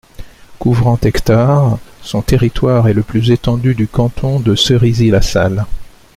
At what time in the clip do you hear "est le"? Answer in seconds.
2.87-3.03